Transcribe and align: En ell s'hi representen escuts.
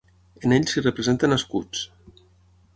En 0.47 0.55
ell 0.57 0.65
s'hi 0.71 0.83
representen 0.85 1.37
escuts. 1.37 1.85